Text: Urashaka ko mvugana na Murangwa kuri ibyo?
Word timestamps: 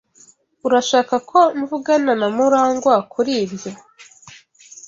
Urashaka 0.67 1.15
ko 1.29 1.39
mvugana 1.59 2.13
na 2.21 2.27
Murangwa 2.35 2.95
kuri 3.11 3.33
ibyo? 3.45 3.71